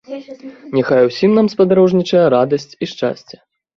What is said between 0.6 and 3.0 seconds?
Няхай усім нам спадарожнічае радасць і